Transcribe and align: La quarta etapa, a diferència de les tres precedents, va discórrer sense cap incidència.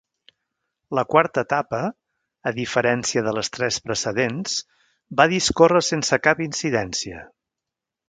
La 0.99 1.03
quarta 1.13 1.43
etapa, 1.47 1.81
a 2.51 2.55
diferència 2.61 3.25
de 3.29 3.35
les 3.41 3.53
tres 3.59 3.79
precedents, 3.91 4.59
va 5.23 5.31
discórrer 5.37 5.87
sense 5.93 6.23
cap 6.29 6.47
incidència. 6.51 7.27